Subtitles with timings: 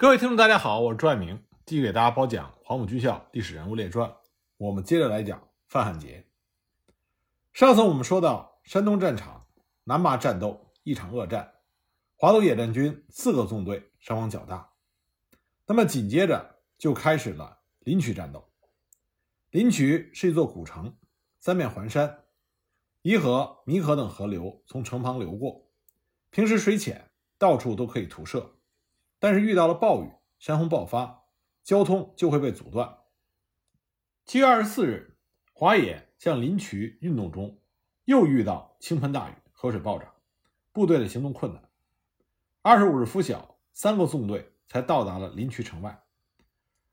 [0.00, 4.08] 各位听众，大家好，我是朱爱明，继续给大家播讲《黄埔军校历史人物列传》。
[4.56, 6.26] 我们接着来讲范汉杰。
[7.52, 9.46] 上次我们说到山东战场
[9.84, 11.52] 南麻战斗一场恶战，
[12.16, 14.70] 华东野战军四个纵队伤亡较大。
[15.66, 18.48] 那么紧接着就开始了临朐战斗。
[19.50, 20.96] 临朐是一座古城，
[21.40, 22.24] 三面环山，
[23.02, 25.68] 沂河、弥河等河流从城旁流过，
[26.30, 28.56] 平时水浅，到处都可以徒射。
[29.20, 31.24] 但是遇到了暴雨，山洪爆发，
[31.62, 33.00] 交通就会被阻断。
[34.24, 35.18] 七月二十四日，
[35.52, 37.60] 华野向临朐运动中，
[38.06, 40.10] 又遇到倾盆大雨，河水暴涨，
[40.72, 41.62] 部队的行动困难。
[42.62, 46.02] 二十五日拂晓，三个纵队才到达了临朐城外，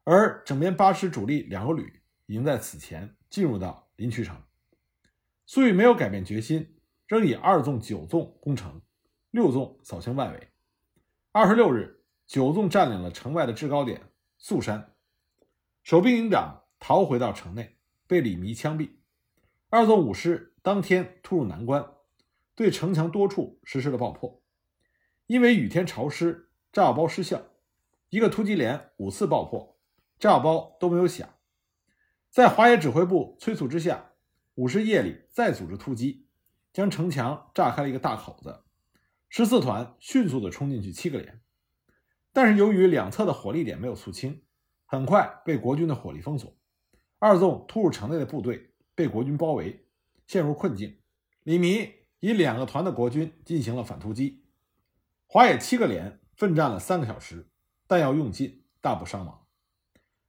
[0.04, 4.36] 而整编八师主力两个旅已经在此前进入到临朐城。
[5.46, 8.82] 粟裕没有改变决心，仍以二纵、九纵攻城，
[9.32, 10.50] 六纵扫清外围。
[11.32, 11.97] 二十六日。
[12.28, 14.94] 九纵占领了城外的制高点宿山，
[15.82, 18.90] 守兵营长逃回到城内，被李弥枪毙。
[19.70, 21.90] 二纵五师当天突入南关，
[22.54, 24.44] 对城墙多处实施了爆破。
[25.28, 27.42] 因为雨天潮湿，炸药包失效，
[28.10, 29.80] 一个突击连五次爆破，
[30.20, 31.30] 炸药包都没有响。
[32.30, 34.12] 在华野指挥部催促之下，
[34.56, 36.28] 五师夜里再组织突击，
[36.74, 38.66] 将城墙炸开了一个大口子。
[39.30, 41.42] 十四团迅速地冲进去七个连。
[42.38, 44.44] 但是由于两侧的火力点没有肃清，
[44.86, 46.56] 很快被国军的火力封锁。
[47.18, 49.88] 二纵突入城内的部队被国军包围，
[50.28, 51.00] 陷入困境。
[51.42, 54.44] 李弥以两个团的国军进行了反突击，
[55.26, 57.48] 华野七个连奋战了三个小时，
[57.88, 59.48] 弹药用尽，大部伤亡。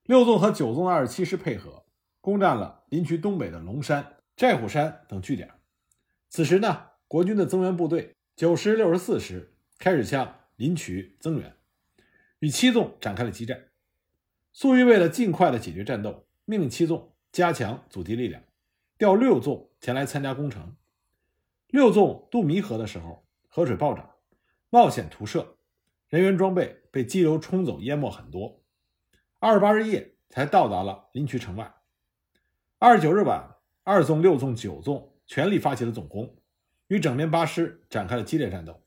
[0.05, 1.85] 六纵和九纵的二十七师配合，
[2.23, 5.51] 攻占了临朐东北的龙山、寨虎山等据点。
[6.31, 11.55] 此时呢，国军的增援部队九师、六十四师开始向临朐增援。
[12.41, 13.69] 与七纵展开了激战。
[14.53, 18.43] 粟裕为了尽快的解决战斗，命令七纵加强阻击力量，
[18.97, 20.77] 调六纵前来参加攻城。
[21.69, 24.15] 六纵渡弥河的时候，河水暴涨，
[24.71, 25.57] 冒险徒涉，
[26.09, 28.63] 人员装备被激流冲走，淹没很多。
[29.39, 31.75] 二十八日夜才到达了临朐城外。
[32.79, 36.37] 二十九日晚，二纵、六纵、九纵全力发起了总攻，
[36.87, 38.83] 与整编八师展开了激烈战斗。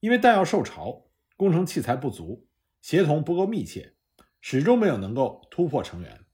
[0.00, 1.06] 因为弹药受潮，
[1.36, 2.45] 工程器材不足。
[2.86, 3.96] 协同不够密切，
[4.40, 6.24] 始终没有能够突破城垣。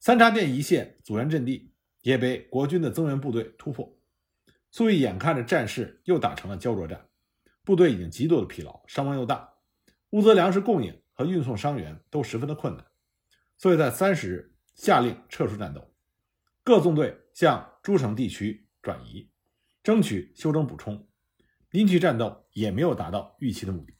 [0.00, 3.96] 三叉店一线阻援阵地也被国军的增援部队突破。
[4.72, 7.08] 粟裕眼看着战事又打成了胶着战，
[7.62, 9.48] 部队已经极度的疲劳，伤亡又大，
[10.10, 12.84] 物资粮食供应和运送伤员都十分的困难，
[13.56, 15.94] 所以在三十日下令撤出战斗，
[16.64, 19.30] 各纵队向诸城地区转移，
[19.84, 21.06] 争取休整补充。
[21.70, 23.94] 临朐战斗也没有达到预期的目的。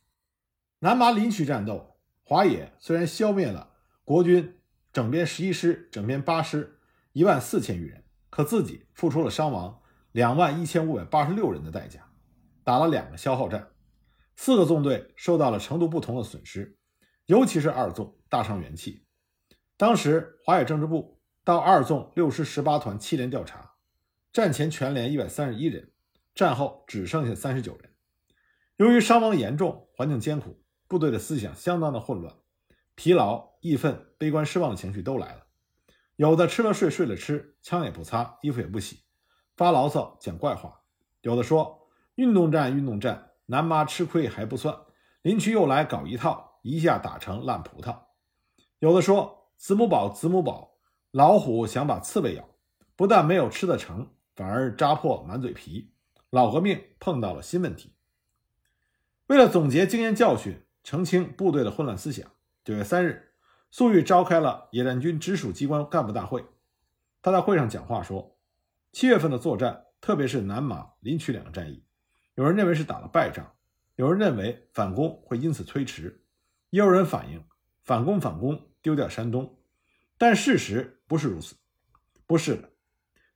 [0.82, 4.58] 南麻临朐战斗，华野虽然消灭了国军
[4.94, 6.80] 整编十一师、整编八师
[7.12, 9.82] 一万四千余人，可自己付出了伤亡
[10.12, 12.10] 两万一千五百八十六人的代价，
[12.64, 13.68] 打了两个消耗战，
[14.36, 16.78] 四个纵队受到了程度不同的损失，
[17.26, 19.04] 尤其是二纵大伤元气。
[19.76, 23.72] 当时华野政治部到二纵六师十八团七连调查，
[24.32, 25.92] 战前全连一百三十一人，
[26.34, 27.90] 战后只剩下三十九人。
[28.78, 30.58] 由于伤亡严重，环境艰苦。
[30.90, 32.34] 部队的思想相当的混乱，
[32.96, 35.46] 疲劳、义愤、悲观、失望的情绪都来了。
[36.16, 39.04] 有的吃了睡，睡了吃，枪也不擦，衣服也不洗，
[39.56, 40.80] 发牢骚、讲怪话。
[41.20, 44.76] 有的说运动战，运动战，南麻吃亏还不算，
[45.22, 47.96] 林区又来搞一套，一下打成烂葡萄。
[48.80, 50.72] 有的说子母宝，子母宝，
[51.12, 52.48] 老虎想把刺猬咬，
[52.96, 55.92] 不但没有吃得成，反而扎破满嘴皮。
[56.30, 57.94] 老革命碰到了新问题。
[59.28, 60.60] 为了总结经验教训。
[60.82, 62.30] 澄清部队的混乱思想。
[62.64, 63.32] 九月三日，
[63.70, 66.44] 粟裕召开了野战军直属机关干部大会。
[67.22, 68.38] 他在会上讲话说
[68.92, 71.84] ：“七月份的作战，特别是南马、临朐两个战役，
[72.34, 73.54] 有人认为是打了败仗，
[73.96, 76.24] 有人认为反攻会因此推迟，
[76.70, 77.44] 也有人反映
[77.82, 79.58] 反攻反攻丢掉山东。
[80.16, 81.56] 但事实不是如此，
[82.26, 82.70] 不是的。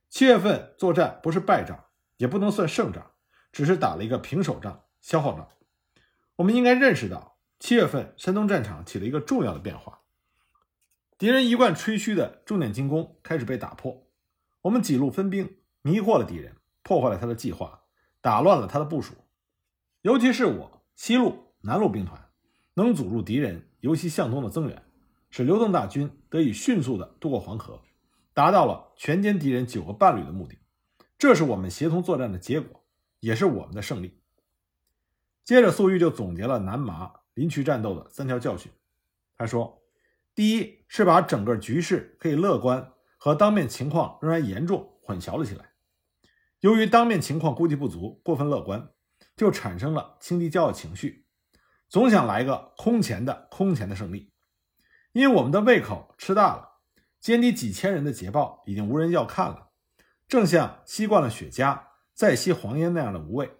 [0.09, 1.85] 七月份作战不是败仗，
[2.17, 3.11] 也不能算胜仗，
[3.51, 5.47] 只是打了一个平手仗、消耗仗。
[6.37, 7.33] 我们应该认识到。”
[7.65, 10.01] 七月份，山东战场起了一个重要的变化，
[11.17, 14.05] 敌人一贯吹嘘的重点进攻开始被打破。
[14.61, 17.81] 我们几路分兵，迷惑了敌人，破坏了他的计划，
[18.21, 19.15] 打乱了他的部署。
[20.03, 22.29] 尤其是我西路、南路兵团，
[22.75, 24.83] 能阻住敌人由西向东的增援，
[25.31, 27.81] 使刘邓大军得以迅速的渡过黄河，
[28.35, 30.59] 达到了全歼敌人九个半旅的目的。
[31.17, 32.85] 这是我们协同作战的结果，
[33.21, 34.21] 也是我们的胜利。
[35.43, 37.21] 接着，粟裕就总结了南麻。
[37.35, 38.71] 临渠战斗的三条教训。
[39.37, 39.83] 他说：
[40.33, 45.73] 第一是把整个局势可以乐观和当面情况仍然严重混淆了起来。
[46.61, 48.89] 由于当面情况估计不足，过分乐观，
[49.35, 51.27] 就产生了轻敌骄傲情绪，
[51.87, 54.31] 总想来个空前的空前的胜利。
[55.11, 56.79] 因为我们的胃口吃大了，
[57.21, 59.69] 歼敌几千人的捷报已经无人要看了，
[60.27, 61.79] 正像吸惯了雪茄
[62.13, 63.51] 再吸黄烟那样的无味，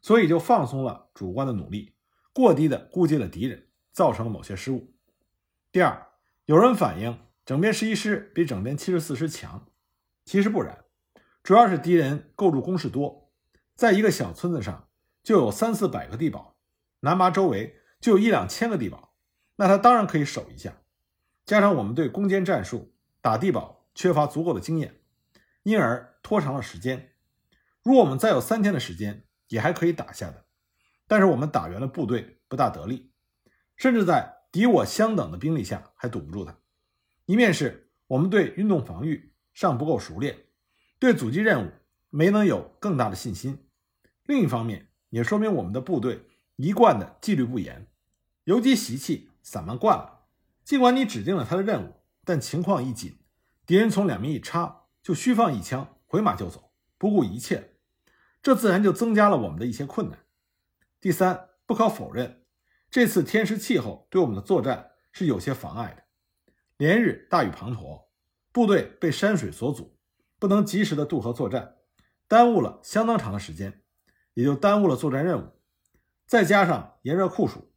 [0.00, 1.94] 所以就放松了主观的努力，
[2.38, 4.94] 过低的估计了敌人，造成了某些失误。
[5.72, 6.06] 第二，
[6.44, 9.66] 有人反映整编十一师比整编七十四师强，
[10.24, 10.84] 其实不然。
[11.42, 13.32] 主要是敌人构筑工事多，
[13.74, 14.88] 在一个小村子上
[15.24, 16.56] 就有三四百个地堡，
[17.00, 19.16] 南麻周围就有一两千个地堡，
[19.56, 20.78] 那他当然可以守一下。
[21.44, 25.00] 加上我们对攻坚战术、打地堡缺乏足够的经验，
[25.64, 27.14] 因而拖长了时间。
[27.82, 30.44] 如果我们再有三天的时间，也还可以打下的。
[31.08, 33.10] 但是我们打援的部队不大得力，
[33.76, 36.56] 甚至在敌我相等的兵力下还堵不住他。
[37.24, 40.38] 一面是我们对运动防御尚不够熟练。
[41.00, 41.70] 对阻击任务
[42.10, 43.66] 没能有更大的信心，
[44.24, 46.22] 另一方面也说明我们的部队
[46.56, 47.86] 一贯的纪律不严，
[48.44, 50.26] 游击习气散漫惯了。
[50.64, 51.94] 尽管你指定了他的任务，
[52.24, 53.16] 但情况一紧，
[53.64, 57.76] 敌人从两面一插，就虚放一枪，回马就走，不顾一切。
[58.42, 60.18] 这自然就增加了我们的一些困难。
[61.00, 62.44] 第三，不可否认，
[62.90, 66.02] 这次天时气候对我们的作战是有些妨碍的。
[66.76, 68.06] 连日大雨滂沱，
[68.52, 69.98] 部队被山水所阻。
[70.40, 71.78] 不能及时的渡河作战，
[72.28, 73.82] 耽误了相当长的时间，
[74.34, 75.50] 也就耽误了作战任务。
[76.26, 77.72] 再加上炎热酷暑，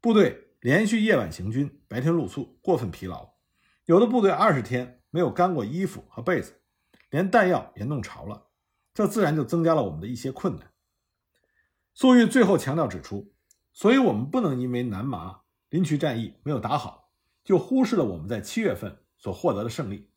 [0.00, 3.34] 部队连续夜晚行军，白天露宿，过分疲劳。
[3.84, 6.54] 有的部队二十天没有干过衣服和被子，
[7.10, 8.46] 连弹药也弄潮了，
[8.94, 10.72] 这自然就增加了我们的一些困难。
[11.96, 13.32] 粟裕最后强调指出，
[13.72, 15.40] 所以我们不能因为南麻
[15.70, 17.10] 临渠战役没有打好，
[17.42, 20.10] 就忽视了我们在七月份所获得的胜利。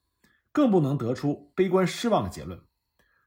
[0.52, 2.62] 更不能得出悲观失望的结论。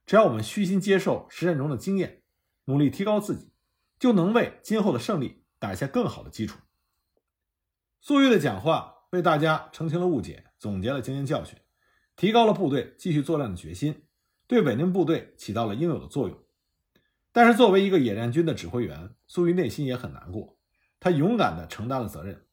[0.05, 2.25] 只要我们虚心接受实战中的经验，
[2.67, 3.55] 努力提高自己，
[3.99, 6.59] 就能为今后的胜利打下更好的基础。
[8.03, 11.57] 粟裕的讲话为大家澄清了误解，总结了经验教训，
[12.17, 14.05] 提高了部队继续作战的决心，
[14.47, 16.42] 对稳定部队起到了应有的作用。
[17.35, 20.59] 但是，作为一个野战军的指挥员，粟裕内心也很难过。
[21.01, 22.45] 他勇敢地承担了责任。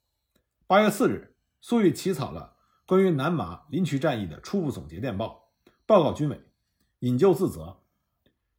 [0.68, 2.56] 八月四日，粟裕起草了。
[2.86, 5.52] 关于南马临渠战役的初步总结电报，
[5.86, 6.42] 报告军委，
[7.00, 7.82] 引咎自责。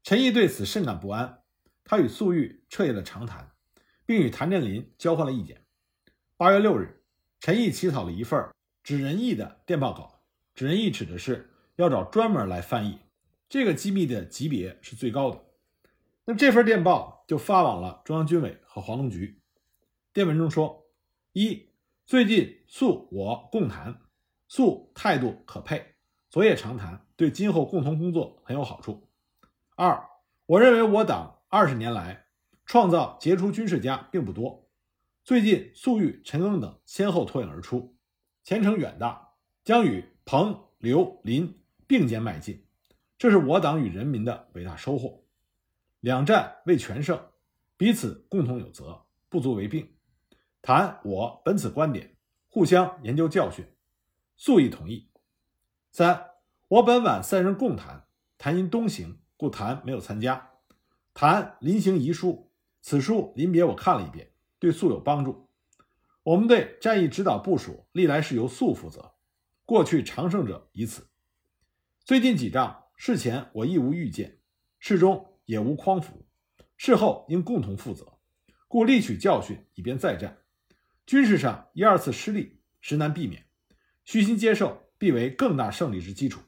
[0.02, 1.42] 陈毅对此甚感不安，
[1.82, 3.52] 他与粟裕彻夜的长谈，
[4.04, 5.64] 并与谭震林交换了意见。
[6.36, 7.02] 八月六日，
[7.40, 8.48] 陈毅起草了一份
[8.84, 10.22] 指仁义的电报稿。
[10.54, 13.00] 指仁义指的是要找专门来翻译，
[13.48, 15.49] 这个机密的级别是最高的。
[16.36, 19.40] 这份电报就发往了中央军委和华东局。
[20.12, 20.86] 电文中说：
[21.32, 21.68] 一，
[22.06, 24.00] 最近粟我共谈。
[24.48, 25.94] 素态度可配，
[26.28, 29.08] 昨夜长谈，对今后共同工作很有好处。
[29.76, 30.08] 二，
[30.46, 32.26] 我认为我党二十年来
[32.66, 34.68] 创造杰出军事家并不多，
[35.22, 37.96] 最近粟裕、陈赓等先后脱颖而出，
[38.42, 42.66] 前程远大，将与彭、刘、林并肩迈进，
[43.16, 45.19] 这是我党与人民的伟大收获。
[46.00, 47.28] 两战未全胜，
[47.76, 49.94] 彼此共同有责，不足为病。
[50.62, 52.16] 谈我本此观点，
[52.48, 53.66] 互相研究教训。
[54.36, 55.10] 素亦同意。
[55.92, 56.30] 三，
[56.68, 58.06] 我本晚三人共谈，
[58.38, 60.50] 谈因东行，故谈没有参加。
[61.12, 65.50] 谈临行遗书，此书临别我看了一遍，对素有帮助。
[66.22, 69.14] 我们对战役指导部署历来是由素负责，
[69.66, 71.08] 过去常胜者以此。
[72.04, 74.38] 最近几仗，事前我亦无预见，
[74.78, 76.24] 事中也无匡扶，
[76.76, 78.20] 事后应共同负责，
[78.68, 80.38] 故力取教训，以便再战。
[81.04, 83.48] 军事上一二次失利，实难避免。
[84.04, 86.40] 虚心接受，必为更大胜利之基础。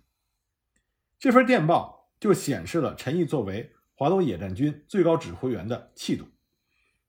[1.18, 6.28] 这份电报就显示了陈毅作为华东野战军最高指挥员的气度。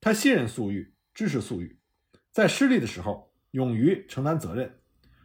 [0.01, 1.79] 他信任粟裕，支持粟裕，
[2.31, 4.79] 在失利的时候勇于承担责任，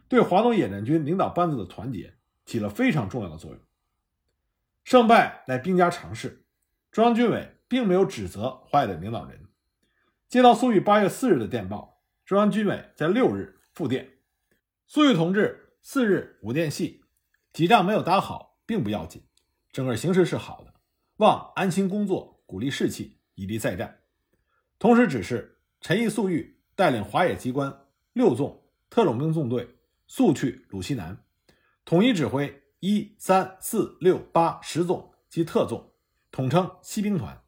[0.07, 3.59] 对华东野战军领导班子的团结起了非常重要的作用。
[4.83, 6.45] 胜败乃兵家常事，
[6.91, 9.45] 中央军委并没有指责华野的领导人。
[10.27, 14.17] 接到粟裕八月四日的电报，中央军委在六日复电。
[14.87, 17.03] 粟裕同志四日五电系，
[17.53, 19.23] 几仗没有打好，并不要紧，
[19.71, 20.73] 整个形势是好的，
[21.17, 23.99] 望安心工作，鼓励士气，以利再战。
[24.79, 29.75] 同时指示陈毅、粟裕带领华野机关六纵特种兵纵队
[30.07, 31.23] 速去鲁西南，
[31.85, 35.91] 统一指挥一三四六八十纵及特纵，
[36.31, 37.43] 统称西兵团。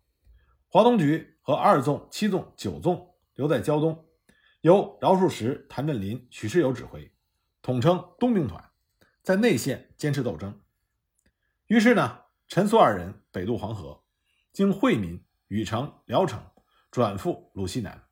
[0.67, 4.05] 华东局和二纵、七纵、九纵留在胶东，
[4.61, 7.11] 由饶漱石、谭震林、许世友指挥，
[7.61, 8.71] 统称东兵团，
[9.21, 10.61] 在内线坚持斗争。
[11.67, 14.03] 于是呢，陈粟二人北渡黄河，
[14.51, 16.41] 经惠民、禹城、聊城，
[16.89, 18.07] 转赴鲁西南。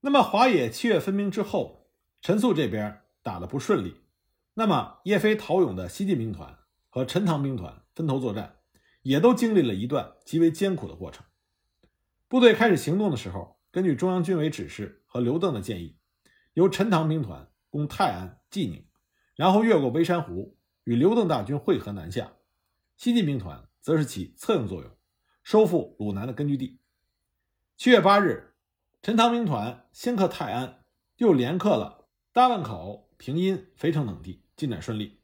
[0.00, 4.02] 那么华野七月分兵之后，陈粟这边打得不顺利，
[4.54, 8.57] 那么叶飞、陶勇的西进兵团和陈塘兵团分头作战，
[9.08, 11.24] 也都经历了一段极为艰苦的过程。
[12.28, 15.96] 部队开始行动的时候，根据中央军委指示和刘邓的建议，
[16.52, 18.86] 由陈塘兵团攻泰安、济宁，
[19.34, 22.34] 然后越过微山湖与刘邓大军会合南下。
[22.98, 24.94] 西进兵团则是起策应作用，
[25.42, 26.78] 收复鲁南的根据地。
[27.78, 28.52] 七月八日，
[29.00, 30.84] 陈塘兵团先克泰安，
[31.16, 35.22] 又连克了大汶口、平阴、肥城等地，进展顺利。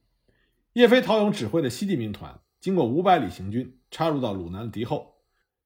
[0.73, 5.17] 叶飞、陶勇指挥的西进兵团经过五百里行军，插入到鲁南的敌后，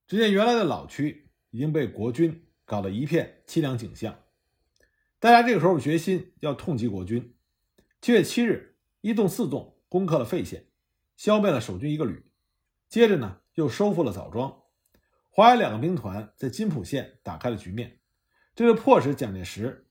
[0.08, 4.18] 只见原来的老区已经被国军搞得一片凄凉景象。
[5.20, 7.36] 大家这个时候决心要痛击国军。
[8.00, 10.66] 七月七日，一纵四纵攻克了费县。
[11.16, 12.32] 消灭了守军一个旅，
[12.88, 14.62] 接着呢又收复了枣庄，
[15.30, 18.00] 华野两个兵团在金浦县打开了局面，
[18.56, 19.86] 这就迫使蒋介石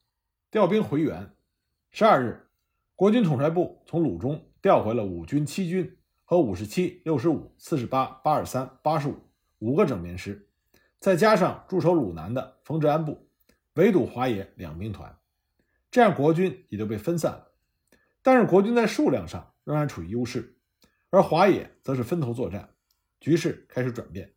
[0.52, 1.34] 调兵回援。
[1.90, 2.50] 十二日，
[2.96, 5.97] 国军统帅部从鲁中调回了五军七军
[6.30, 9.16] 和五十七、六十五、四十八、八十三、八十五
[9.60, 10.50] 五个整编师，
[11.00, 13.30] 再加上驻守鲁南的冯治安部，
[13.76, 15.18] 围堵华野两兵团，
[15.90, 17.54] 这样国军也就被分散了。
[18.22, 20.58] 但是国军在数量上仍然处于优势。
[21.12, 22.72] 而华野则是分头作战，
[23.22, 24.34] 局势开始转变。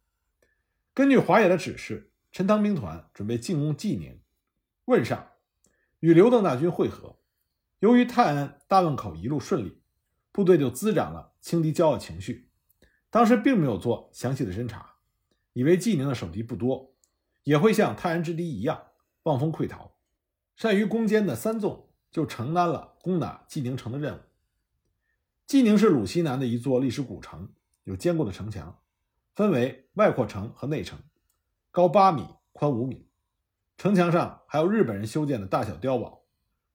[0.95, 4.21] 根据华野的指示，陈塘兵团准备进攻济宁、
[4.85, 5.27] 汶上，
[5.99, 7.17] 与刘邓大军会合。
[7.81, 9.83] 由于泰安、大汶口一路顺利，
[10.31, 12.51] 部队就滋长了轻敌骄傲情绪。
[13.11, 14.95] 当时并没有做详细的侦查，
[15.53, 16.95] 以为济宁的守敌不多，
[17.43, 18.89] 也会像泰安之敌一样
[19.25, 19.97] 望风溃逃。
[20.55, 24.21] 善于攻坚的三纵就承担了攻打济宁城的任务。
[25.47, 27.53] 济宁是鲁西南的一座历史古城，
[27.85, 28.81] 有坚固的城墙，
[29.35, 31.01] 分为外扩城和内城，
[31.71, 33.09] 高八米，宽五米。
[33.77, 36.27] 城墙上还有日本人修建的大小碉堡。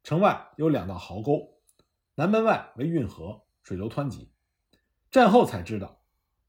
[0.04, 1.62] 城外有两道壕沟，
[2.16, 4.32] 南门外为运河，水流湍急。
[5.16, 6.04] 战后才知道，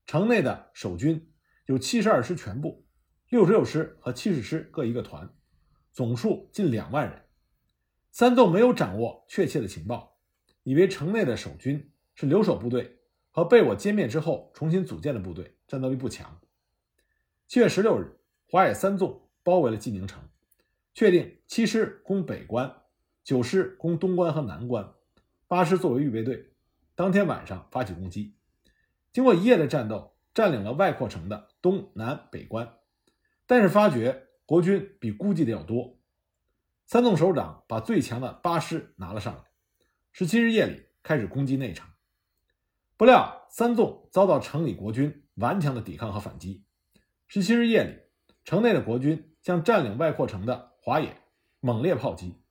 [0.06, 1.32] 城内的守军
[1.66, 2.85] 有七十二师全部，
[3.28, 5.32] 六十六师和七十师各一个团，
[5.92, 7.23] 总数近两万人。
[8.11, 10.18] 三纵没有掌握确切的情报，
[10.64, 11.92] 以为城内的守军。
[12.16, 12.99] 是留守部队
[13.30, 16.40] 和被我歼灭之后重新组建的部队，战斗力不强。
[17.46, 18.18] 七月十六日，
[18.50, 20.28] 华野三纵包围了济宁城，
[20.92, 22.82] 确定七师攻北关，
[23.23, 24.92] 九师攻东关和南关，
[25.46, 26.52] 八师作为预备队，
[26.96, 28.35] 当天晚上发起攻击。
[29.16, 32.75] 经过一夜的战斗，占领了外扩城的东南北关，
[33.46, 35.99] 但是发觉国军比估计的要多。
[36.85, 39.44] 三纵首长把最强的八师拿了上来，
[40.12, 41.88] 十七日夜里开始攻击内城。
[42.99, 46.66] 不料三纵遭到城里国军顽强的抵抗和反击。
[47.26, 47.99] 十七日夜里，
[48.44, 51.16] 城内的国军向占领外扩城的华野
[51.61, 52.42] 猛烈炮击。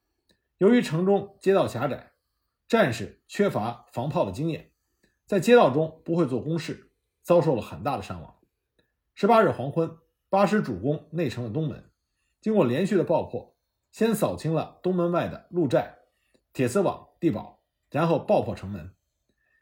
[0.57, 2.13] 由于城中街道狭窄，
[2.67, 4.72] 战士缺乏防炮的经验，
[5.25, 6.91] 在街道中不会做攻势，
[7.24, 8.36] 遭受了很大的伤亡。
[9.15, 9.98] 十八日黄昏，
[10.29, 11.89] 八师主攻内城的东门，
[12.41, 13.55] 经过连续的爆破，
[13.91, 15.98] 先扫清了东门外的鹿寨、
[16.53, 18.94] 铁丝网、地堡，然后爆破城门。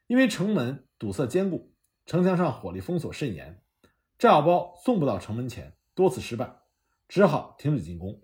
[0.08, 1.74] 因为城门堵塞坚固，
[2.06, 3.64] 城墙上火力封锁甚严，
[4.20, 6.58] 炸药包送不到城门前，多次失败，
[7.08, 8.22] 只好停止进攻。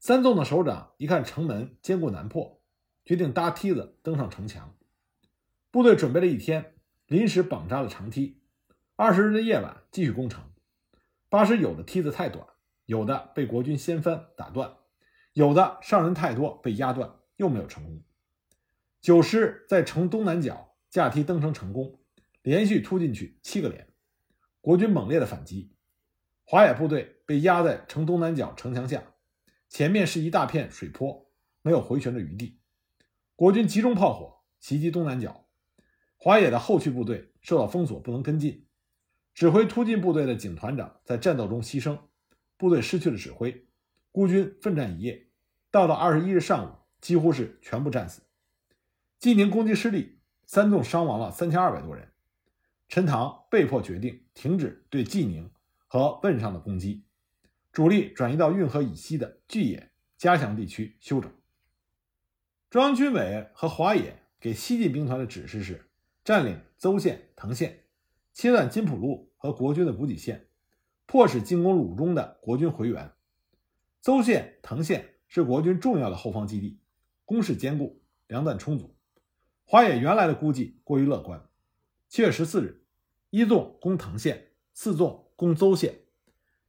[0.00, 2.60] 三纵的首长一看城门坚固难破，
[3.04, 4.74] 决定搭梯子登上城墙。
[5.72, 6.74] 部队准备了一天，
[7.06, 8.42] 临时绑扎了长梯。
[8.94, 10.44] 二十日的夜晚继续攻城。
[11.30, 12.46] 八师有的梯子太短，
[12.84, 14.76] 有的被国军掀翻打断，
[15.32, 18.02] 有的上人太多被压断，又没有成功。
[19.00, 20.68] 九师在城东南角。
[20.90, 22.00] 架梯登城成功，
[22.42, 23.88] 连续突进去七个连，
[24.60, 25.74] 国军猛烈的反击，
[26.44, 29.02] 华野部队被压在城东南角城墙下，
[29.70, 31.30] 前面是一大片水坡，
[31.62, 32.60] 没有回旋的余地。
[33.34, 35.41] 国军集中炮火袭击东南角，
[36.24, 38.64] 华野的后续部队受到封锁，不能跟进。
[39.34, 41.98] 指挥突进部队的警团长在战斗中牺牲，
[42.56, 43.66] 部队失去了指挥，
[44.12, 45.26] 孤军奋战一夜，
[45.72, 48.22] 到了二十一日上午，几乎是全部战死。
[49.18, 50.20] 济宁攻击失利。
[50.44, 52.12] 三纵伤亡了三千二百多人，
[52.86, 55.50] 陈塘被迫决定停止对济宁
[55.88, 57.04] 和汶上的攻击，
[57.72, 61.32] 主力转移到运河以西的巨野、嘉祥地区休整。
[62.68, 65.90] 中央军委和华野给西进兵团的指示是：
[66.24, 67.84] 占领邹县、藤县，
[68.32, 70.46] 切断金浦路和国军的补给线，
[71.06, 73.12] 迫使进攻鲁中的国军回援。
[74.00, 76.78] 邹县、藤县是国军重要的后方基地，
[77.24, 78.94] 工事坚固，粮弹充足。
[79.64, 81.44] 华野原来的估计过于乐观。
[82.08, 82.84] 七月十四日，
[83.30, 86.02] 一纵攻藤县，四纵攻邹县，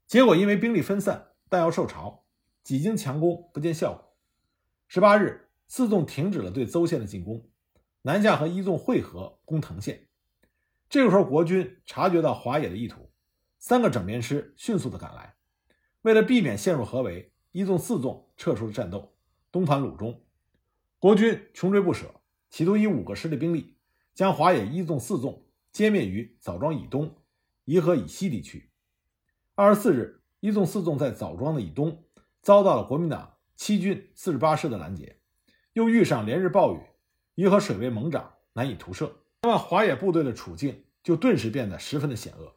[0.07, 2.25] 结果因为兵力分散，弹药受潮，
[2.63, 4.15] 几经强攻不见效果。
[4.87, 7.45] 十八日，四纵停止了对邹县的进攻，
[8.03, 10.07] 南下和一纵会合攻藤县。
[10.89, 13.09] 这个时候，国军察觉到华野的意图，
[13.59, 15.35] 三个整编师迅速的赶来。
[16.01, 19.13] 为了避免陷入合围，一纵、四纵撤出了战斗，
[19.51, 20.21] 东返鲁中。
[20.99, 22.13] 国军穷追不舍，
[22.49, 23.77] 企图以五个师的兵力。
[24.13, 25.43] 将华野一纵、四纵
[25.73, 27.15] 歼灭于枣庄以东、
[27.65, 28.69] 颐和以西地区。
[29.55, 32.03] 二十四日，一纵、四纵在枣庄的以东
[32.41, 35.17] 遭到了国民党七军四十八师的拦截，
[35.71, 36.79] 又遇上连日暴雨，
[37.35, 39.15] 鱼和水位猛涨，难以图射。
[39.41, 42.55] 那么华野部队的处境就顿时变得十分的险恶。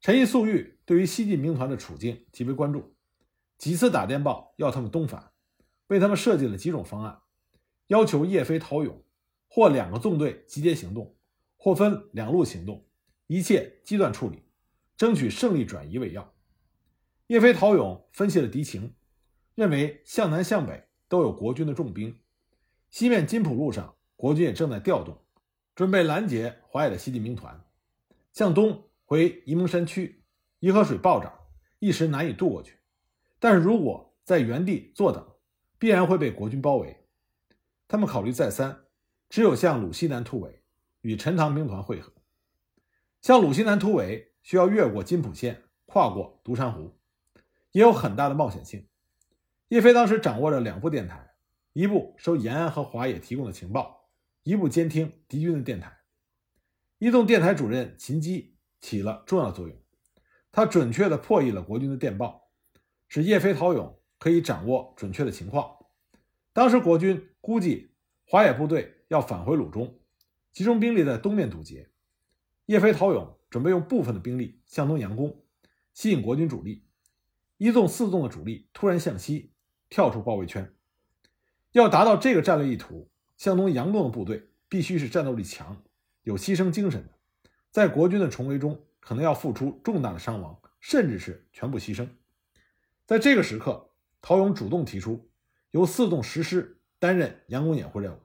[0.00, 2.94] 陈毅、粟裕对于西进兵团的处境极为关注，
[3.58, 5.32] 几次打电报要他们东返，
[5.86, 7.20] 为他们设计了几种方案，
[7.86, 9.02] 要求叶飞、陶勇。
[9.54, 11.14] 或两个纵队集结行动，
[11.58, 12.88] 或分两路行动，
[13.26, 14.42] 一切机断处理，
[14.96, 16.32] 争取胜利转移为要。
[17.26, 18.94] 叶飞、陶勇分析了敌情，
[19.54, 22.18] 认为向南向北都有国军的重兵，
[22.92, 25.16] 西面金浦路上国军也正在调动，
[25.74, 27.64] 准备拦截华野的西进兵团。
[28.32, 30.22] 向东回沂蒙山区，
[30.60, 31.32] 沂河水暴涨，
[31.78, 32.76] 一时难以渡过去。
[33.40, 35.26] 但是如果在原地坐等，
[35.78, 37.04] 必然会被国军包围。
[37.88, 38.78] 他们考虑再三。
[39.30, 40.62] 只有向鲁西南突围，
[41.00, 42.12] 与陈塘兵团会合。
[43.22, 46.98] 向鲁西南突围需要越过金浦线，跨过独山湖，
[47.70, 48.86] 也有很大的冒险性。
[49.68, 51.31] 叶飞当时掌握着两部电台，
[51.72, 54.08] 一部收延安和华野提供的情报，
[54.42, 55.98] 一部监听敌军的电台。
[56.98, 59.76] 一纵电台主任秦基起了重要作用，
[60.50, 62.48] 他准确地破译了国军的电报，
[63.08, 65.76] 使叶飞、陶勇可以掌握准确的情况。
[66.52, 67.92] 当时国军估计
[68.26, 68.98] 华野部队。
[69.08, 70.00] 要返回鲁中，
[70.52, 71.90] 集中兵力在东面堵截。
[72.64, 75.44] 叶飞、陶勇准备用部分的兵力向东佯攻，
[75.92, 76.86] 吸引国军主力。
[77.58, 79.52] 一纵、四纵的主力突然向西
[79.90, 80.74] 跳出包围圈。
[81.72, 85.82] 要达到这个战略意图，向东佯攻的部队必须是战斗力强、
[86.22, 87.14] 有牺牲精神的，
[87.70, 92.08] 在国军的重围中可能要付出重大的伤亡，甚至是全部牺牲。
[93.06, 95.30] 在这个时刻，陶勇主动提出
[95.70, 98.18] 由四纵实施担任佯攻掩护任务。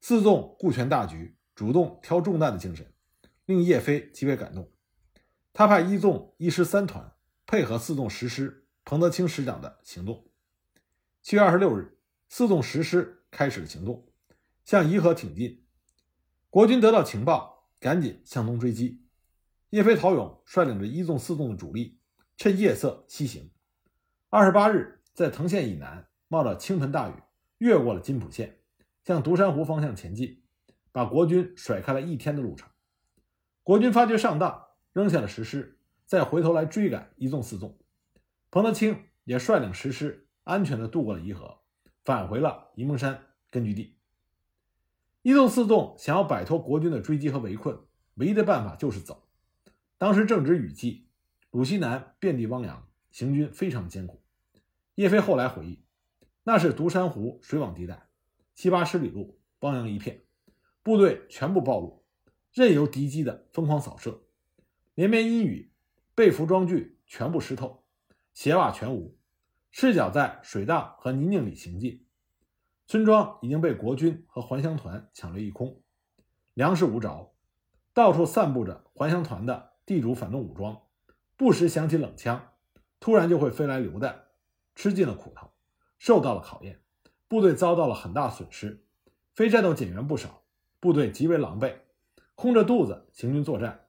[0.00, 2.92] 四纵顾全大局，主动挑重担的精神，
[3.46, 4.70] 令叶飞极为感动。
[5.52, 7.12] 他派一纵一师三团
[7.46, 10.26] 配合四纵十师彭德清师长的行动。
[11.22, 11.96] 七月二十六日，
[12.28, 14.08] 四纵十师开始了行动，
[14.64, 15.64] 向颐和挺进。
[16.50, 19.04] 国军得到情报，赶紧向东追击。
[19.70, 22.00] 叶飞、陶勇率领着一纵、四纵的主力，
[22.36, 23.50] 趁夜色西行。
[24.30, 27.14] 二十八日，在藤县以南，冒着倾盆大雨，
[27.58, 28.60] 越过了金浦县。
[29.04, 30.42] 向独山湖方向前进，
[30.90, 32.70] 把国军甩开了一天的路程。
[33.62, 37.78] 国军发觉上当，扔下了实师，再回头来追赶一纵四纵。
[38.50, 41.63] 彭德清也率领实师安全地渡过了沂河，
[42.04, 43.96] 返回了沂蒙山根据地。
[45.22, 47.78] 一纵四纵想要摆脱国军的追击和围困，
[48.14, 49.26] 唯一的办法就是走。
[49.96, 51.08] 当时正值雨季，
[51.50, 54.22] 鲁西南遍地汪洋，行军非常艰苦。
[54.96, 55.82] 叶飞后来回忆，
[56.42, 58.08] 那是独山湖水网地带。
[58.54, 60.24] 七八十里路，汪洋一片，
[60.82, 62.04] 部队全部暴露，
[62.52, 64.24] 任由敌机的疯狂扫射。
[64.94, 65.72] 连绵阴雨，
[66.14, 67.84] 被服装具全部湿透，
[68.34, 69.16] 鞋袜全无，
[69.76, 72.06] 赤脚在水荡和泥泞里行进。
[72.86, 75.82] 村庄已经被国军和还乡团抢掠一空，
[76.52, 77.34] 粮食无着，
[77.92, 80.80] 到处散布着还乡团的地主反动武装，
[81.36, 82.52] 不时响起冷枪，
[83.00, 84.26] 突然就会飞来榴弹，
[84.76, 85.50] 吃尽了苦头，
[85.98, 86.80] 受到了考验。
[87.26, 88.86] 部队遭到了很大损失，
[89.34, 90.44] 非战斗减员不少，
[90.78, 91.78] 部队极为狼狈，
[92.36, 93.88] 空着肚子行军作战，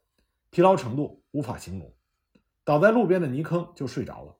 [0.49, 1.93] 疲劳程度无法形容。
[2.63, 4.35] 倒在路边的泥坑就睡着了，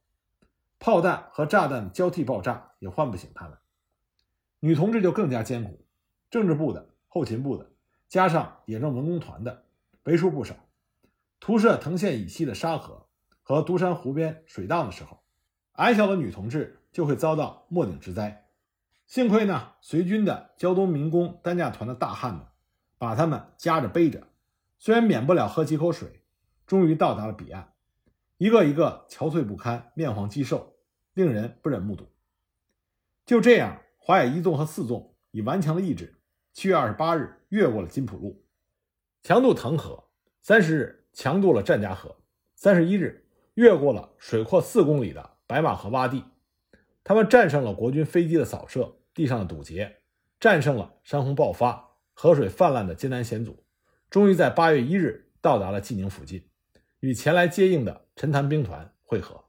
[0.86, 3.58] 炮弹和炸弹交替爆炸也唤不醒他们。
[4.60, 5.84] 女同志就更加艰苦，
[6.30, 7.72] 政治部的、后勤部的，
[8.08, 9.64] 加上野政文工团的，
[10.04, 10.54] 为数不少。
[11.40, 13.08] 图射藤县以西的沙河
[13.42, 15.24] 和独山湖边水荡的时候，
[15.72, 18.46] 矮小的女同志就会遭到末顶之灾。
[19.08, 22.46] 幸亏呢，随军的胶东民工担架团的大汉们
[23.00, 24.28] 把他们夹着背着，
[24.78, 26.22] 虽然免不了喝几口水，
[26.68, 27.74] 终于到达了彼岸。
[28.38, 30.75] 一个一个憔悴不堪，面黄肌瘦，
[31.16, 32.08] 令人不忍目睹。
[33.26, 36.14] 就这样，华野一纵和四纵以顽强的意志，
[36.54, 38.46] 七月二十八日越过了金浦路，
[39.24, 40.12] 强渡藤河；
[40.44, 42.18] 三十日强渡了战家河；
[42.54, 46.24] 三十一日越过了水阔四公里的白马河洼地。
[47.04, 50.02] 他们战胜了国军飞机的扫射、地上的堵截，
[50.40, 53.64] 战胜了山洪爆发、河水泛滥的艰难险阻，
[54.10, 56.50] 终于在八月一日到达了济宁附近，
[57.00, 59.45] 与前来接应的陈潭兵团会合。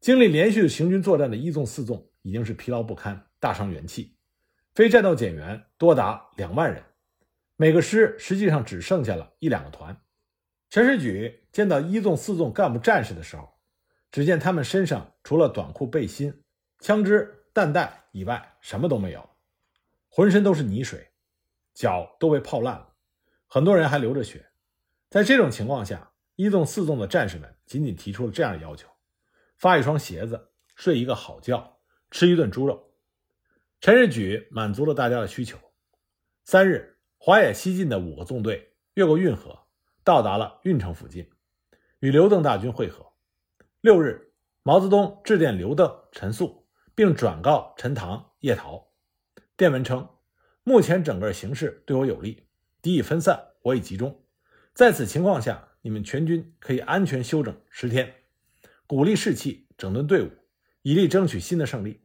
[0.00, 4.16] 经历连续的行军作战的一纵四纵已经是疲劳不堪，大伤元气，
[4.74, 6.82] 非战斗减员多达两万人，
[7.56, 10.00] 每个师实际上只剩下了一两个团。
[10.70, 13.48] 陈士举见到一纵四纵干部战士的时候，
[14.12, 16.42] 只见他们身上除了短裤、背心、
[16.78, 19.28] 枪支、弹袋以外，什么都没有，
[20.08, 21.10] 浑身都是泥水，
[21.74, 22.94] 脚都被泡烂了，
[23.46, 24.46] 很多人还流着血。
[25.10, 28.88] 在这种情况下，一纵四纵的战士们仅仅提出了这样的要求：
[29.58, 31.80] 发一双鞋子，睡一个好觉，
[32.12, 32.94] 吃一顿猪肉。
[33.80, 35.58] 陈士举满足了大家的需求。
[36.44, 39.58] 三日，华野西进的五个纵队越过运河，
[40.04, 41.28] 到达了运城附近，
[41.98, 43.04] 与刘邓大军会合。
[43.80, 48.92] 六日，毛泽东致电刘邓、陈粟，并转告陈塘、叶桃。
[49.56, 50.08] 电文称
[50.62, 52.46] ：“目前整个形势对我有利，
[52.80, 54.24] 敌已分散，我已集中。
[54.72, 58.17] 在此情况下，你们全军可以安全休整十天，
[58.88, 60.30] 鼓励士气，整顿队伍，
[60.80, 62.00] 以力争取新的胜利。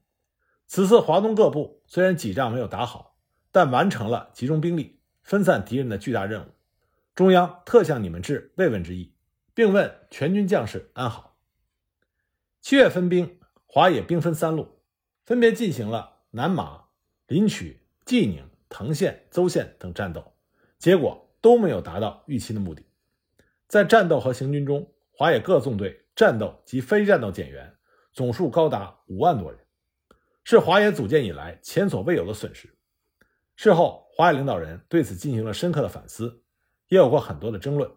[0.67, 3.15] 此次华东各部虽然几仗没有打好，
[3.53, 6.49] 但完成了集中兵力、分散敌人的巨大任务。
[7.15, 9.13] 中央特向你们致慰问之意，
[9.53, 11.37] 并问全军将士安好。”
[12.59, 14.67] 七月分兵，华野兵分三路，
[15.23, 16.83] 分别进行了南马、
[17.27, 20.33] 临曲、济宁、藤县、邹县等战斗，
[20.77, 22.83] 结果都没有达到预期的目的。
[23.69, 27.77] 在战斗和行军中，华野各纵队战斗及非战斗减员
[28.11, 29.59] 总数高达五万多人，
[30.43, 32.77] 是华野组建以来前所未有的损失。
[33.55, 36.43] 事后，华野领导人对此进行了深刻的反思，
[36.87, 37.91] 也有过很多的争论。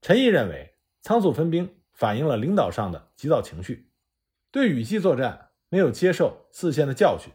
[0.00, 1.78] 陈毅认为，仓促分兵。
[1.94, 3.92] 反映了领导上的急躁情绪，
[4.50, 7.30] 对雨季作战没有接受四线的教训，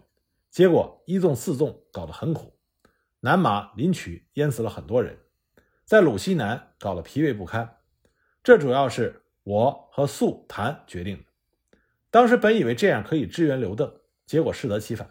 [0.50, 2.60] 结果一纵四纵搞得很苦，
[3.20, 5.20] 南马临曲淹死了很多人，
[5.86, 7.78] 在鲁西南搞得疲惫不堪。
[8.44, 11.24] 这主要是我和粟谈决定的。
[12.12, 13.90] 当时本以为这样可以支援刘邓，
[14.26, 15.10] 结果适得其反，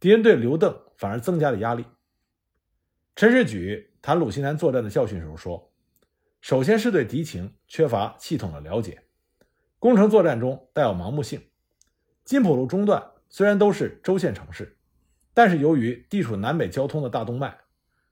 [0.00, 1.84] 敌人对刘邓反而增加了压力。
[3.14, 5.70] 陈士举谈鲁西南作战的教训时候说。
[6.40, 9.02] 首先是对敌情缺乏系统的了解，
[9.78, 11.42] 攻城作战中带有盲目性。
[12.24, 14.78] 金浦路中段虽然都是州县城市，
[15.34, 17.58] 但是由于地处南北交通的大动脉，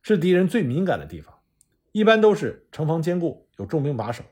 [0.02, 1.38] 是敌人最敏感的地方，
[1.92, 4.22] 一般都是城防坚固，有重兵把守，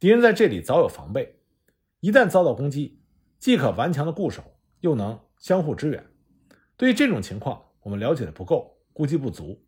[0.00, 1.40] 敌人在这里早有防备，
[2.00, 3.00] 一旦遭到攻击，
[3.38, 4.42] 既可顽强的固守，
[4.80, 6.06] 又能相互支援。
[6.76, 9.66] 对于这种情况，我们了解的不够，估计不足，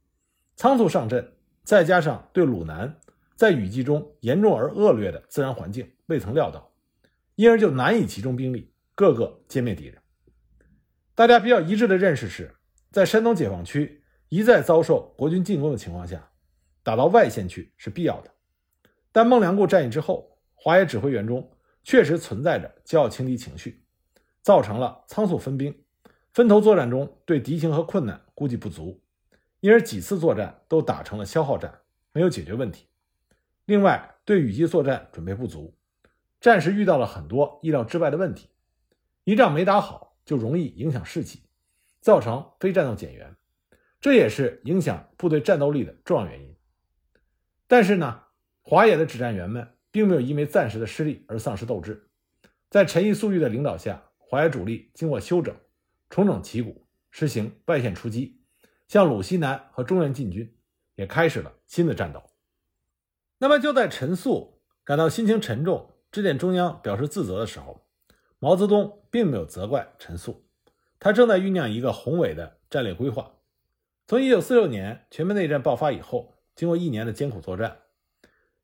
[0.55, 1.33] 仓促上阵，
[1.65, 2.97] 再加上对鲁南。
[3.35, 6.75] 在雨季中严重而恶劣的自然环境未曾料到，
[7.37, 9.97] 因而就难以集中兵力，各个歼灭敌人。
[11.15, 12.55] 大家比较一致的认识是，
[12.93, 16.31] 在山东解放区一再遭受国军进攻的情况下，
[16.83, 18.31] 打到外线去是必要的。
[19.13, 21.51] 但孟良崮战役之后，华野指挥员中
[21.83, 23.83] 确实存在着骄傲轻敌情绪，
[24.43, 25.75] 造成了仓促分兵，
[26.33, 29.03] 分头作战中对敌情和困难估计不足，
[29.61, 31.81] 因而几次作战都打成了消耗战，
[32.13, 32.87] 没有解决问题。
[33.65, 35.77] 另外，对雨季作战准备不足，
[36.41, 38.49] 战时遇到了很多意料之外的问题，
[39.25, 41.43] 一仗没打好就容易影响士气，
[42.01, 43.37] 造成非战斗减员，
[44.01, 46.55] 这也是影响部队战斗力的重要原因。
[47.67, 48.23] 但是呢，
[48.71, 52.09] 华野的指战员们并没有因为暂时的失利而丧失斗志，
[52.69, 55.53] 在陈毅、粟裕的领导下，华野主力经过休整、
[56.09, 58.41] 重整旗鼓，实行外线出击，
[58.87, 60.57] 向鲁西南和中原进军，
[60.95, 62.23] 也开始了新的战斗。
[63.39, 67.89] 那么就在陈粟感到心情沉重，致电中央表示自责的时候，
[68.39, 70.45] 毛泽东并没有责怪陈粟，
[71.01, 73.35] 他正在酝酿一个宏伟的战略规划。
[74.07, 77.77] 从1946年全面内战爆发以后，经过一年的艰苦作战，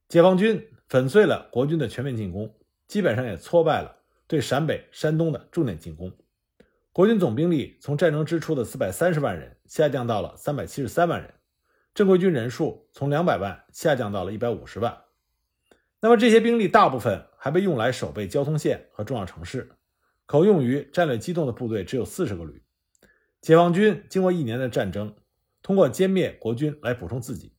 [0.09, 2.55] 解放军粉碎了国军的全面进攻，
[2.87, 6.13] 基本上也挫败了对陕北、山东的重点进攻。
[6.93, 11.35] 国军总兵力从战争之初的430万人下降到了373万人。
[11.93, 15.05] 正规军人数从两百万下降到了一百五十万，
[15.99, 19.73] 那么这些兵力大部分还被用来守备交通线和重要城市，
[20.27, 22.63] 可用于战略机动的部队只有四十个旅。
[23.41, 25.17] 解放军经过一年的战争，
[25.63, 27.55] 通过歼灭国军来补充自己，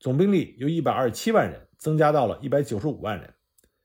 [0.00, 3.34] 总兵力由一百二十七万人增加到了一百九十五万人，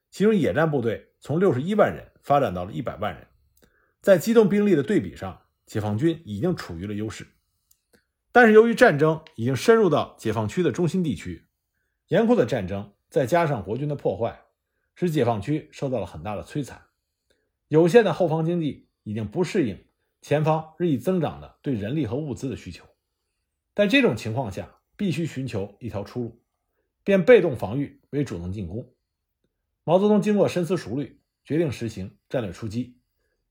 [0.09, 3.27] 其中野战部队从六十一万人发展到了一百万人，
[3.99, 7.27] 在机动兵力的对比上，解放军已经处于了优势。
[8.31, 11.47] 但是由于战争已经深入到解放区的中心地区，
[12.07, 14.43] 严酷的战争再加上国军的破坏，
[14.95, 16.81] 使解放区受到了很大的摧残。
[17.67, 19.83] 有限的后方经济已经不适应
[20.21, 22.85] 前方日益增长的对人力和物资的需求。
[23.75, 26.38] 在这种情况下，必须寻求一条出路，
[27.09, 28.87] 变被动防御为主动进攻。
[29.83, 32.99] 毛泽东经过深思熟虑，决定实行战略出击，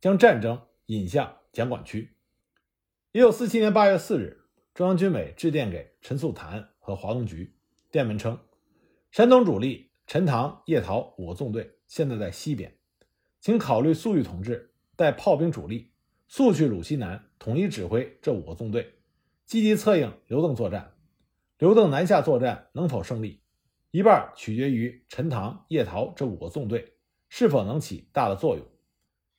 [0.01, 2.15] 将战争引向蒋管区。
[3.11, 4.45] 一九四七年八月四日，
[4.75, 7.53] 中央军委致电给陈素谭和华东局，
[7.91, 8.39] 电文称
[9.11, 12.73] ：“山东主力陈塘、叶陶五个纵队现在在西边，
[13.41, 15.91] 请考虑粟裕同志带炮兵主力
[16.29, 18.95] 速去鲁西南，统一指挥这五个纵队。”
[19.47, 20.93] 积极策应刘邓作战，
[21.59, 23.41] 刘邓南下作战能否胜利，
[23.99, 26.93] 一半取决于陈塘、叶桃这五个纵队
[27.29, 28.65] 是否能起大的作用。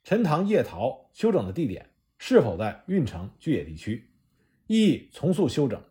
[0.04, 4.12] 陈塘、叶桃休整的地点是否在运城、巨野地区，
[4.68, 5.82] 意义从速休整。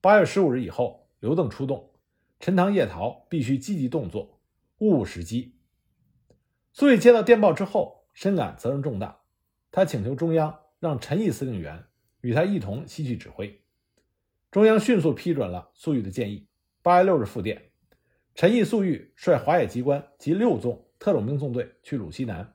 [0.00, 1.92] 八月十五日以后，刘邓出动，
[2.40, 4.40] 陈塘、叶桃必须积极动作，
[4.78, 5.54] 勿误时机。
[6.72, 9.20] 粟裕接到电报之后，深感责任重大，
[9.70, 11.84] 他请求中央让陈毅司令员。
[12.22, 13.62] 与他一同西去指挥，
[14.50, 16.48] 中央迅速批准了粟裕的建议。
[16.82, 17.67] 八月六日复电，
[18.38, 22.54] 陈毅、粟裕率华野机关及六纵特种兵纵队去鲁西南，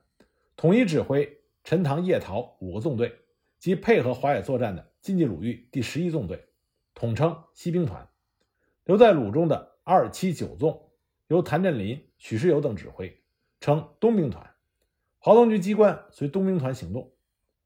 [0.56, 3.14] 统一指挥陈塘、叶陶五个纵队
[3.58, 6.42] 及配合华野作战的晋冀鲁豫第十一纵队，
[6.94, 8.08] 统称西兵团。
[8.84, 10.90] 留在鲁中的二七九纵
[11.26, 13.22] 由谭震林、许世友等指挥，
[13.60, 14.54] 称东兵团。
[15.18, 17.12] 华东局机关随东兵团行动。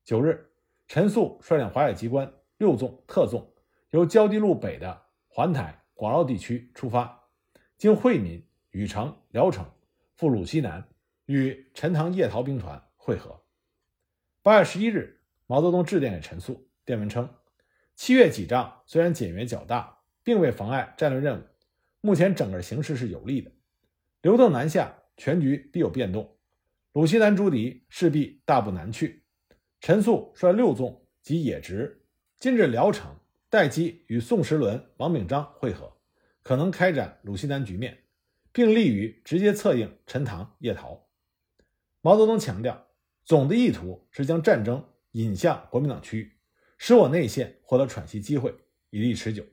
[0.03, 0.51] 九日。
[0.89, 3.49] 陈粟率领华野机关六纵特纵，
[3.91, 7.18] 由胶地路北的环台广饶地区出发，
[7.79, 9.65] 经惠民、禹城、聊城，
[10.17, 10.89] 赴鲁西南，
[11.27, 13.41] 与陈塘、叶陶兵团会合。
[14.43, 17.33] 八月十一日，毛泽东致电给陈粟，电文称
[17.95, 21.45] ：“七月几仗虽然减员较大，并未妨碍战略任务。
[22.01, 23.53] 目前整个形势是有利的。
[24.23, 26.37] 刘邓南下，全局必有变动，
[26.95, 29.23] 鲁西南朱敌势必大步南去。”
[29.81, 32.05] 陈粟率六纵及野直
[32.41, 33.15] 今至聊城，
[33.49, 35.97] 待机与宋时轮、王秉章会合，
[36.49, 38.05] 可能开展鲁西南局面，
[38.53, 41.07] 并利于直接策应陈塘、叶陶。
[42.01, 42.87] 毛泽东强调，
[43.23, 46.33] 总的意图是将战争引向国民党区域，
[46.79, 48.55] 使我内线获得喘息机会，
[48.89, 49.45] 以利持久。